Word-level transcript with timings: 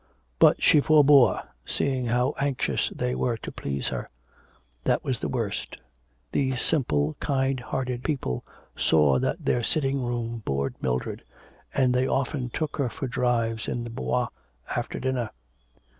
But 0.39 0.63
she 0.63 0.79
forebore, 0.81 1.43
seeing 1.63 2.07
how 2.07 2.33
anxious 2.39 2.89
they 2.89 3.13
were 3.13 3.37
to 3.37 3.51
please 3.51 3.89
her. 3.89 4.09
That 4.83 5.03
was 5.03 5.19
the 5.19 5.29
worst. 5.29 5.77
These 6.31 6.59
simple 6.59 7.15
kind 7.19 7.59
hearted 7.59 8.03
people 8.03 8.43
saw 8.75 9.19
that 9.19 9.45
their 9.45 9.61
sitting 9.61 10.01
room 10.01 10.41
bored 10.43 10.73
Mildred, 10.81 11.21
and 11.71 11.93
they 11.93 12.07
often 12.07 12.49
took 12.49 12.77
her 12.77 12.89
for 12.89 13.05
drives 13.07 13.67
in 13.67 13.83
the 13.83 13.91
Bois 13.91 14.29
after 14.75 14.99
dinner. 14.99 15.29